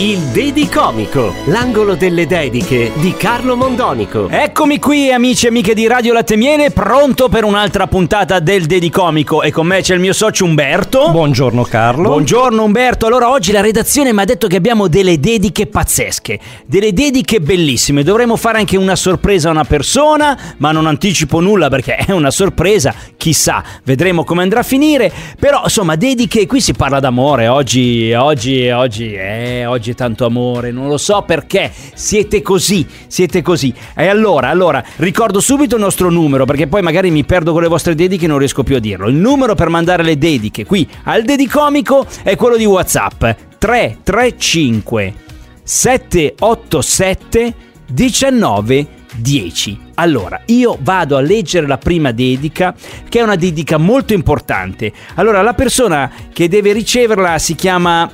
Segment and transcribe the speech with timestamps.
[0.00, 4.28] Il Dedicomico, l'angolo delle dediche di Carlo Mondonico.
[4.28, 9.42] Eccomi qui amici e amiche di Radio Latte Miele, pronto per un'altra puntata del Dedicomico
[9.42, 11.10] e con me c'è il mio socio Umberto.
[11.10, 12.10] Buongiorno Carlo.
[12.10, 16.92] Buongiorno Umberto, allora oggi la redazione mi ha detto che abbiamo delle dediche pazzesche, delle
[16.92, 21.96] dediche bellissime, dovremmo fare anche una sorpresa a una persona, ma non anticipo nulla perché
[21.96, 27.00] è una sorpresa, chissà, vedremo come andrà a finire, però insomma dediche, qui si parla
[27.00, 32.86] d'amore, oggi, oggi, oggi, eh, oggi è tanto amore, non lo so perché, siete così,
[33.06, 33.72] siete così.
[33.94, 37.68] E allora, allora, ricordo subito il nostro numero perché poi magari mi perdo con le
[37.68, 39.08] vostre dediche e non riesco più a dirlo.
[39.08, 43.24] Il numero per mandare le dediche qui al Dedicomico è quello di WhatsApp
[43.58, 45.14] 335
[45.62, 47.54] 787
[47.90, 49.80] 19 10.
[49.94, 52.74] Allora, io vado a leggere la prima dedica,
[53.08, 54.92] che è una dedica molto importante.
[55.14, 58.10] Allora, la persona che deve riceverla si chiama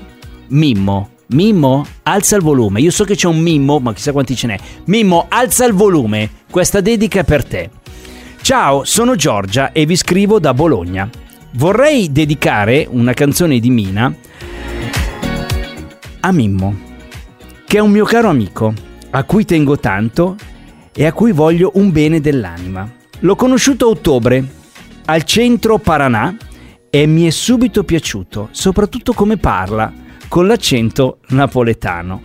[0.48, 1.14] Mimmo.
[1.34, 2.80] Mimmo, alza il volume.
[2.80, 4.56] Io so che c'è un Mimmo, ma chissà quanti ce n'è.
[4.84, 6.30] Mimmo, alza il volume.
[6.48, 7.70] Questa dedica è per te.
[8.40, 11.10] Ciao, sono Giorgia e vi scrivo da Bologna.
[11.55, 14.14] Vorrei dedicare una canzone di Mina
[16.20, 16.77] a Mimmo,
[17.66, 18.72] che è un mio caro amico,
[19.10, 20.36] a cui tengo tanto
[20.94, 22.88] e a cui voglio un bene dell'anima.
[23.18, 24.44] L'ho conosciuto a ottobre,
[25.06, 26.36] al centro Paranà,
[26.90, 29.92] e mi è subito piaciuto, soprattutto come parla,
[30.28, 32.22] con l'accento napoletano.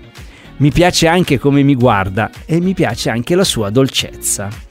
[0.58, 4.69] Mi piace anche come mi guarda e mi piace anche la sua dolcezza.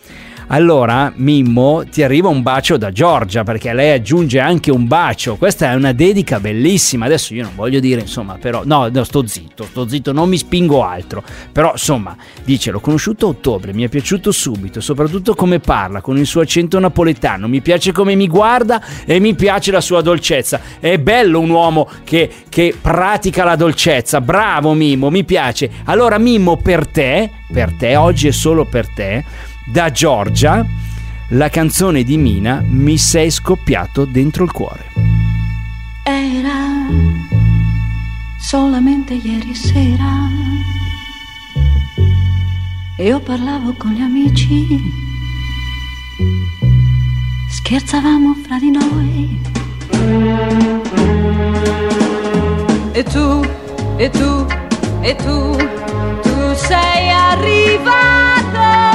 [0.50, 5.36] Allora, Mimmo, ti arriva un bacio da Giorgia perché lei aggiunge anche un bacio.
[5.36, 7.04] Questa è una dedica bellissima.
[7.04, 10.38] Adesso io non voglio dire, insomma, però no, no, sto zitto, sto zitto, non mi
[10.38, 11.22] spingo altro.
[11.52, 16.16] Però, insomma, dice: L'ho conosciuto a ottobre, mi è piaciuto subito, soprattutto come parla, con
[16.16, 17.46] il suo accento napoletano.
[17.46, 20.60] Mi piace come mi guarda e mi piace la sua dolcezza.
[20.80, 24.22] È bello un uomo che, che pratica la dolcezza.
[24.22, 25.70] Bravo, Mimmo, mi piace.
[25.84, 29.24] Allora, Mimmo, per te, per te, oggi è solo per te
[29.70, 30.66] da Giorgia,
[31.30, 34.92] la canzone di Mina Mi sei scoppiato dentro il cuore.
[36.02, 36.86] Era
[38.38, 40.56] solamente ieri sera
[42.96, 44.66] e io parlavo con gli amici,
[47.50, 49.40] scherzavamo fra di noi.
[52.92, 53.44] E tu,
[53.96, 54.46] e tu,
[55.00, 55.56] e tu,
[56.22, 58.87] tu sei arrivato.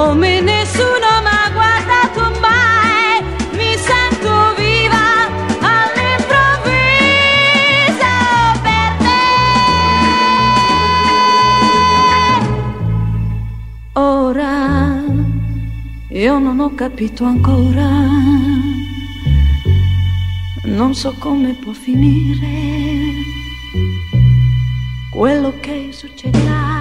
[0.00, 3.22] Come nessuno mi ha guardato mai.
[3.52, 5.28] Mi sento viva
[5.74, 8.16] all'improvviso
[8.66, 9.22] per te.
[13.92, 15.04] Ora
[16.08, 17.90] io non ho capito ancora,
[20.64, 22.48] non so come può finire
[25.10, 26.79] quello che succederà.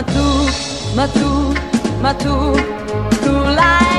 [0.00, 1.52] Ma tu,
[2.00, 2.54] ma tu,
[3.54, 3.89] ma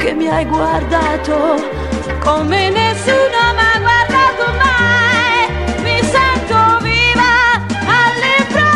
[0.00, 1.60] perché mi hai guardato
[2.20, 5.46] come nessuno mi ha guardato mai.
[5.82, 8.68] Mi sento viva all'improvviso.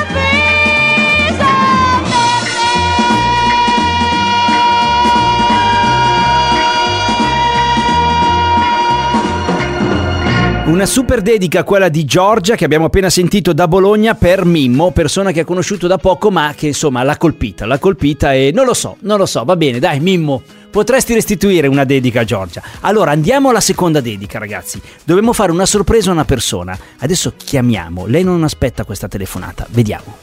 [10.67, 15.33] Una super dedica quella di Giorgia che abbiamo appena sentito da Bologna per Mimmo, persona
[15.33, 18.75] che ha conosciuto da poco ma che insomma l'ha colpita, l'ha colpita e non lo
[18.75, 20.43] so, non lo so, va bene, dai Mimmo,
[20.75, 22.61] potresti restituire una dedica a Giorgia.
[22.81, 28.07] Allora andiamo alla seconda dedica ragazzi, dobbiamo fare una sorpresa a una persona, adesso chiamiamo,
[28.07, 30.17] lei non aspetta questa telefonata, vediamo.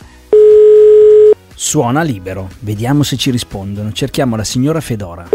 [1.56, 5.30] Suona libero, vediamo se ci rispondono, cerchiamo la signora Fedora.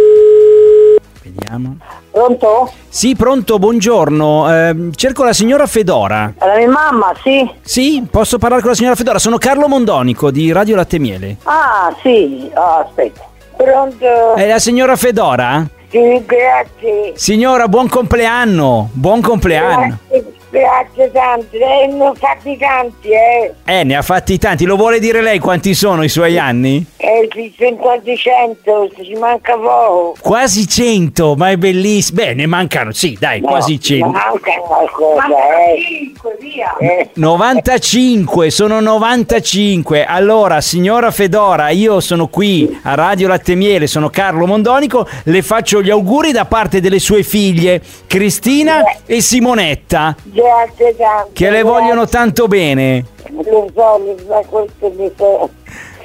[1.22, 1.78] Vediamo.
[2.10, 2.70] Pronto?
[2.86, 4.52] Sì, pronto, buongiorno.
[4.52, 6.34] Ehm, cerco la signora Fedora.
[6.36, 7.50] È la mia mamma, sì.
[7.62, 9.18] Sì, posso parlare con la signora Fedora?
[9.18, 11.38] Sono Carlo Mondonico di Radio Latte Miele.
[11.44, 12.50] Ah, sì.
[12.54, 13.34] Ah, aspetta.
[13.56, 14.34] Pronto?
[14.34, 15.66] È la signora Fedora?
[15.88, 17.12] Sì, grazie.
[17.14, 18.90] Signora, buon compleanno.
[18.92, 19.98] Buon compleanno.
[20.08, 21.56] Grazie, grazie tanto.
[21.56, 23.54] Eh, ne ho fatti tanti, eh.
[23.64, 24.64] Eh, ne ha fatti tanti.
[24.64, 26.84] Lo vuole dire lei quanti sono i suoi anni?
[26.96, 30.16] Eh, sì, sono quasi cento, ci manca poco.
[30.20, 32.22] Quasi 100, ma è bellissimo.
[32.22, 34.06] Beh, ne mancano, sì, dai, No, quasi 100.
[34.06, 35.24] Manca qualcosa,
[35.68, 36.12] eh.
[36.40, 36.76] via.
[36.78, 40.04] Eh, 95, sono 95.
[40.04, 45.82] Allora, signora Fedora, io sono qui a Radio Latte Miele, sono Carlo Mondonico, le faccio
[45.82, 51.30] gli auguri da parte delle sue figlie Cristina e Simonetta, grazie tanto.
[51.32, 53.04] che le vogliono tanto bene.
[53.30, 55.50] Lo so, lo so, questo lo so.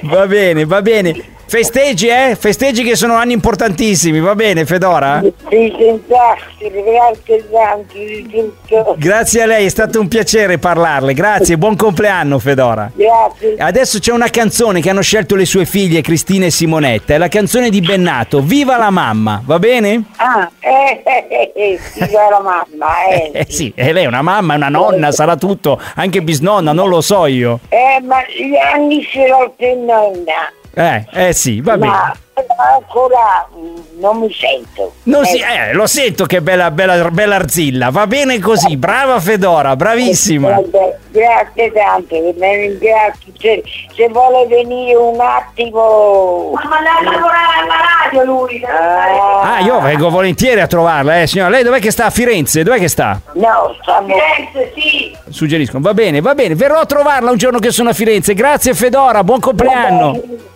[0.08, 1.40] Va bene, va bene.
[1.52, 2.34] Festeggi, eh?
[2.34, 5.20] Festeggi che sono anni importantissimi, va bene, Fedora?
[5.20, 8.26] Sì, senz'altro, grazie tanto di
[8.66, 8.94] tutto.
[8.96, 11.12] Grazie a lei, è stato un piacere parlarle.
[11.12, 12.90] Grazie, buon compleanno, Fedora.
[12.94, 13.56] Grazie.
[13.58, 17.28] Adesso c'è una canzone che hanno scelto le sue figlie Cristina e Simonetta, è la
[17.28, 20.04] canzone di Bennato, Viva la mamma, va bene?
[20.16, 23.30] Ah, eh, eh, eh, eh, sì, la mamma, eh.
[23.34, 26.88] Eh sì, e lei è una mamma, è una nonna, sarà tutto, anche bisnonna, non
[26.88, 27.60] lo so io.
[27.68, 30.60] Eh, ma gli anni ce l'ho per nonna.
[30.74, 31.92] Eh, eh sì, va bene.
[31.92, 32.14] Ma
[32.74, 33.46] ancora
[33.98, 34.94] non mi sento.
[35.04, 39.76] Non si, eh, lo sento che bella, bella, bella arzilla, va bene così, brava Fedora,
[39.76, 40.48] bravissima.
[40.48, 41.70] Vabbè, grazie
[42.38, 43.32] ne ringrazio.
[43.38, 43.62] Se,
[43.94, 46.52] se vuole venire un attimo.
[46.54, 47.74] Ma andare a lavorare alla
[48.04, 48.62] radio lui.
[48.64, 51.50] Ah, io vengo volentieri a trovarla, eh signora.
[51.50, 52.06] Lei dov'è che sta?
[52.06, 52.62] A Firenze?
[52.62, 53.20] Dov'è che sta?
[53.34, 54.06] No, stiamo.
[54.06, 55.16] Firenze, sì.
[55.28, 55.82] Suggeriscono.
[55.82, 56.54] Va bene, va bene.
[56.54, 58.32] Verrò a trovarla un giorno che sono a Firenze.
[58.32, 60.50] Grazie Fedora, buon compleanno.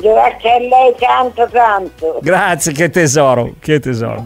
[0.00, 2.18] Grazie, a lei tanto tanto.
[2.22, 4.22] Grazie, che tesoro, che tesoro.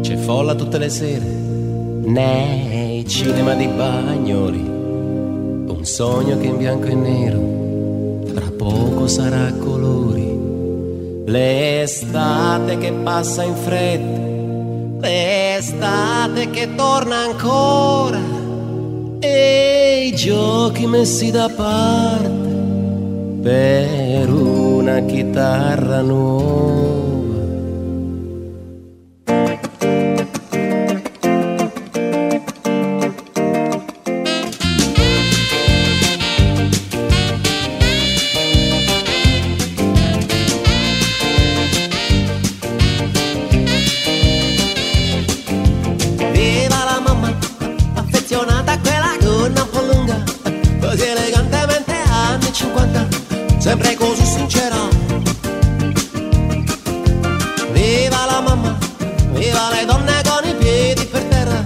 [0.00, 4.58] C'è folla tutte le sere nei cinema di Bagnoli.
[4.60, 10.38] Un sogno che in bianco e nero tra poco sarà a colori.
[11.26, 18.18] L'estate che passa in fretta, l'estate che torna ancora.
[19.20, 22.49] E i giochi messi da parte
[23.40, 27.09] per una chitarra nuova.
[53.60, 54.76] Sempre così sincera.
[57.72, 58.78] Viva la mamma,
[59.32, 61.62] viva le donne con i piedi per terra,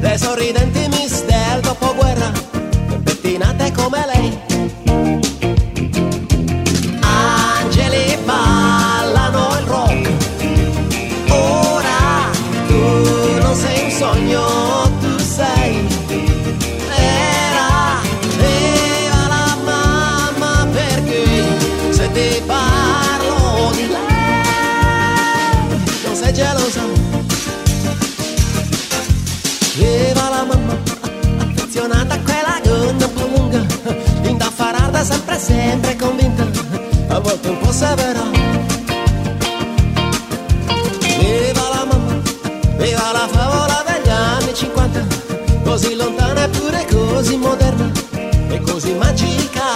[0.00, 2.32] le sorridenti miss del dopoguerra,
[3.04, 4.43] pettinate come lei.
[31.38, 33.66] Affezionata a quella gonna lunga,
[34.22, 36.46] indaffarata sempre, sempre convinta,
[37.08, 38.22] a volte un po' severa.
[41.18, 42.20] Viva la mamma,
[42.76, 45.06] viva la favola degli anni 50,
[45.64, 47.90] così lontana eppure così moderna
[48.48, 49.73] e così magica.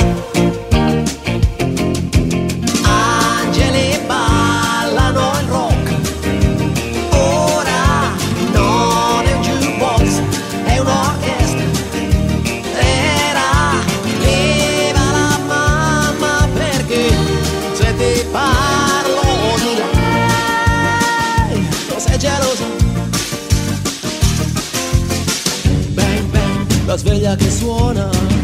[27.28, 28.37] Sveglia che suona.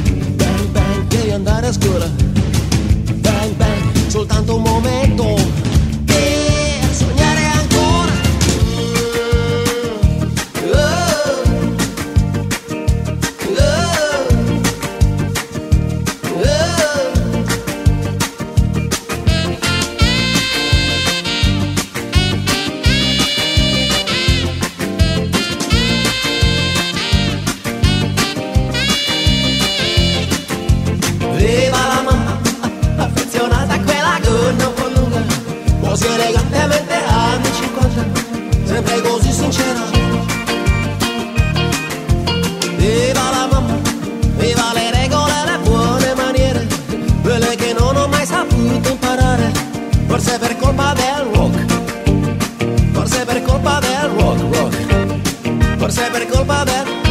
[56.27, 57.04] Colpa del, forse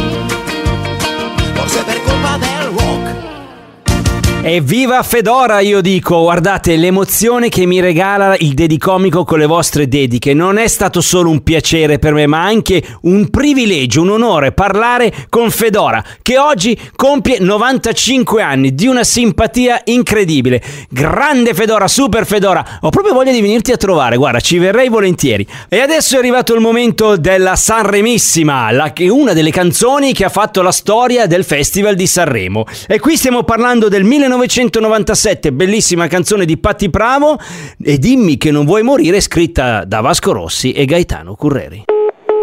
[4.46, 10.34] Evviva Fedora, io dico, guardate l'emozione che mi regala il Dedicomico con le vostre dediche.
[10.34, 15.10] Non è stato solo un piacere per me, ma anche un privilegio, un onore parlare
[15.30, 20.62] con Fedora, che oggi compie 95 anni, di una simpatia incredibile.
[20.90, 25.46] Grande Fedora, super Fedora, ho proprio voglia di venirti a trovare, guarda, ci verrei volentieri.
[25.70, 30.60] E adesso è arrivato il momento della Sanremissima, la, una delle canzoni che ha fatto
[30.60, 32.66] la storia del Festival di Sanremo.
[32.86, 34.04] E qui stiamo parlando del
[34.36, 37.38] 1997, bellissima canzone di Patti Bravo
[37.82, 41.84] e Dimmi che non vuoi morire, scritta da Vasco Rossi e Gaetano Curreri.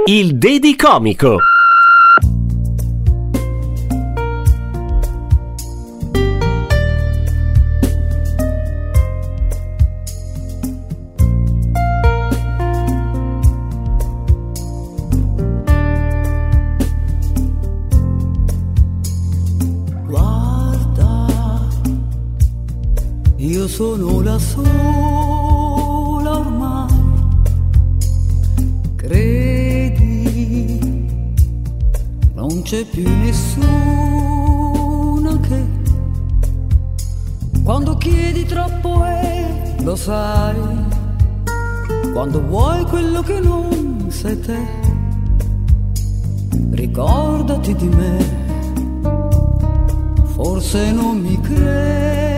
[0.05, 1.37] Il Dedicomico.
[1.37, 1.50] Guarda,
[23.81, 26.93] sono la sola ormai.
[28.95, 30.79] Credi,
[32.35, 33.65] non c'è più nessuno
[35.39, 35.65] che
[37.63, 40.59] quando chiedi troppo è, lo sai.
[42.13, 44.59] Quando vuoi quello che non sei te,
[46.69, 48.39] ricordati di me.
[50.35, 52.30] Forse non mi credi,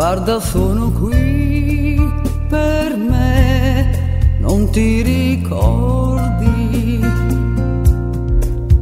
[0.00, 2.00] guarda sono qui
[2.48, 7.04] per me, non ti ricordi,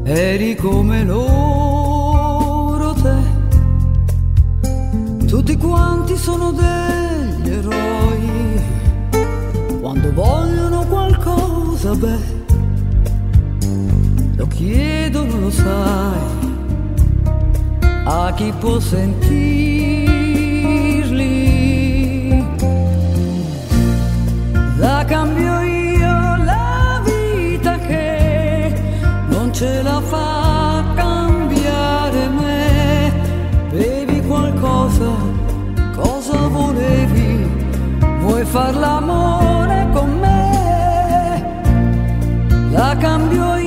[0.05, 3.17] eri come loro te,
[5.27, 8.63] tutti quanti sono degli eroi.
[9.81, 12.47] Quando vogliono qualcosa, beh,
[14.37, 16.21] lo chiedono, lo sai,
[18.05, 20.28] a chi può sentirli.
[25.09, 28.75] Cambio io la vita che
[29.29, 33.13] non ce la fa cambiare me.
[33.71, 35.11] Bevi qualcosa,
[35.97, 37.51] cosa volevi?
[38.21, 41.61] Vuoi far l'amore con me?
[42.71, 43.58] La cambio io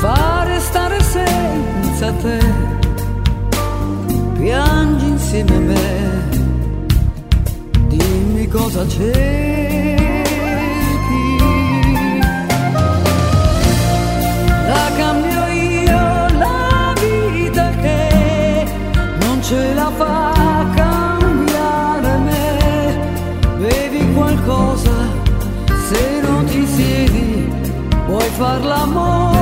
[0.00, 2.38] fare stare senza te?
[4.38, 5.86] Piangi insieme a me
[7.88, 9.16] dimmi cosa cerchi.
[14.72, 16.02] La cambio io
[16.44, 18.66] la vita che
[19.20, 22.46] non ce la fa cambiare me.
[24.14, 24.96] Qualcosa,
[25.88, 27.48] se non ti siedi,
[28.06, 29.37] vuoi far l'amore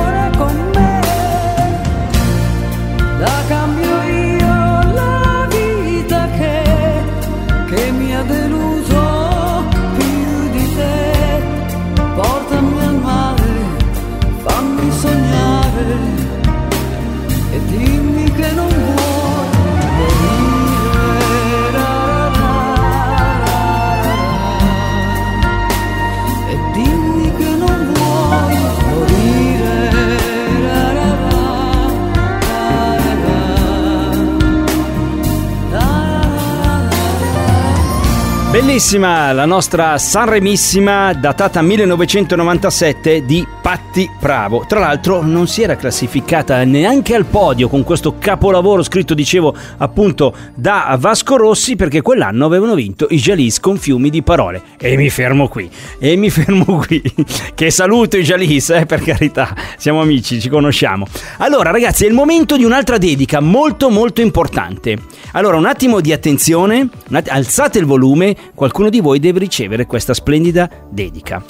[38.77, 44.65] Bellissima la nostra Sanremissima datata 1997 di Patti Bravo.
[44.67, 50.31] Tra l'altro non si era classificata neanche al podio con questo capolavoro scritto, dicevo, appunto
[50.53, 54.61] da Vasco Rossi perché quell'anno avevano vinto i Jalis con fiumi di parole.
[54.77, 55.67] E mi fermo qui,
[55.97, 57.01] e mi fermo qui.
[57.55, 61.07] che saluto i Jalis, eh, per carità, siamo amici, ci conosciamo.
[61.37, 64.99] Allora ragazzi, è il momento di un'altra dedica molto molto importante.
[65.31, 66.87] Allora un attimo di attenzione,
[67.25, 68.35] alzate il volume,
[68.67, 71.41] qualcuno di voi deve ricevere questa splendida dedica.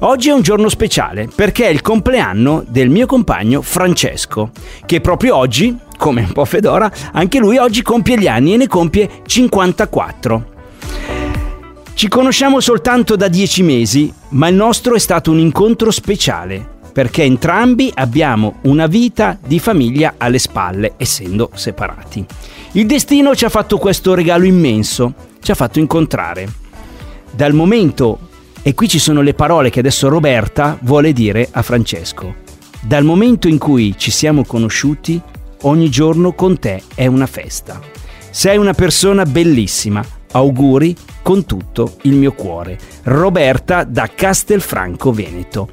[0.00, 4.50] Oggi è un giorno speciale perché è il compleanno del mio compagno Francesco,
[4.84, 8.66] che proprio oggi, come un po' Fedora, anche lui oggi compie gli anni e ne
[8.66, 10.50] compie 54.
[11.94, 17.22] Ci conosciamo soltanto da 10 mesi, ma il nostro è stato un incontro speciale perché
[17.22, 22.26] entrambi abbiamo una vita di famiglia alle spalle, essendo separati.
[22.74, 25.12] Il destino ci ha fatto questo regalo immenso,
[25.42, 26.50] ci ha fatto incontrare.
[27.30, 28.30] Dal momento,
[28.62, 32.34] e qui ci sono le parole che adesso Roberta vuole dire a Francesco,
[32.80, 35.20] dal momento in cui ci siamo conosciuti,
[35.62, 37.78] ogni giorno con te è una festa.
[38.30, 42.78] Sei una persona bellissima, auguri con tutto il mio cuore.
[43.02, 45.68] Roberta da Castelfranco Veneto.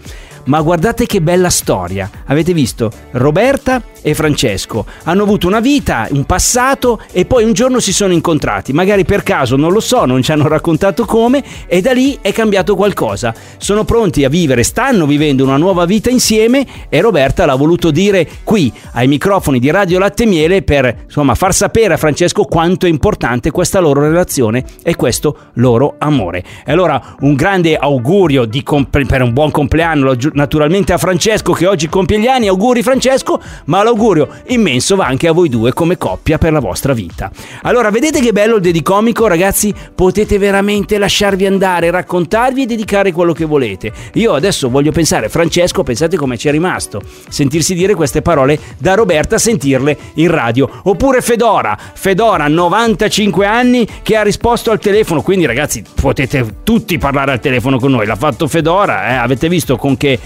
[0.50, 2.10] Ma guardate che bella storia.
[2.26, 2.92] Avete visto?
[3.12, 8.14] Roberta e Francesco hanno avuto una vita, un passato e poi un giorno si sono
[8.14, 8.74] incontrati.
[8.74, 12.32] Magari per caso, non lo so, non ci hanno raccontato come e da lì è
[12.32, 13.32] cambiato qualcosa.
[13.58, 18.28] Sono pronti a vivere, stanno vivendo una nuova vita insieme e Roberta l'ha voluto dire
[18.44, 22.90] qui ai microfoni di Radio Latte Miele per insomma far sapere a Francesco quanto è
[22.90, 26.44] importante questa loro relazione e questo loro amore.
[26.66, 31.68] E allora un grande augurio di comple- per un buon compleanno naturalmente a Francesco che
[31.68, 35.98] oggi compie gli anni, auguri Francesco, ma l'augurio immenso va anche a voi due come
[35.98, 37.30] coppia per la vostra vita.
[37.64, 39.74] Allora, vedete che bello il dedicomico, ragazzi?
[39.94, 43.92] Potete veramente lasciarvi andare, raccontarvi e dedicare quello che volete.
[44.14, 47.02] Io adesso voglio pensare, Francesco, pensate come ci è rimasto.
[47.28, 50.70] Sentirsi dire queste parole da Roberta, sentirle in radio.
[50.84, 55.22] Oppure Fedora, Fedora, 95 anni, che ha risposto al telefono.
[55.22, 58.06] Quindi, ragazzi, potete tutti parlare al telefono con noi.
[58.06, 59.14] L'ha fatto Fedora, eh?
[59.16, 60.18] avete visto con che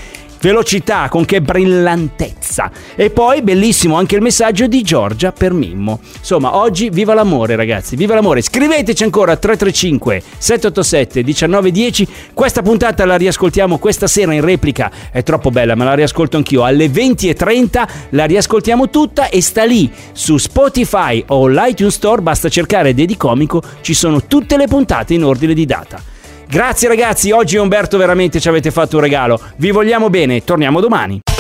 [0.44, 2.70] velocità, con che brillantezza.
[2.96, 6.02] E poi bellissimo anche il messaggio di Giorgia per Mimmo.
[6.18, 8.42] Insomma, oggi viva l'amore, ragazzi, viva l'amore.
[8.42, 12.08] Scriveteci ancora 335 787 1910.
[12.34, 14.92] Questa puntata la riascoltiamo questa sera in replica.
[15.12, 16.66] È troppo bella, ma la riascolto anch'io.
[16.66, 22.22] Alle 20.30 la riascoltiamo tutta e sta lì su Spotify o l'iTunes Store.
[22.22, 26.12] Basta cercare Dedicomico, ci sono tutte le puntate in ordine di data.
[26.54, 29.42] Grazie ragazzi, oggi Umberto veramente ci avete fatto un regalo.
[29.56, 31.33] Vi vogliamo bene, torniamo domani.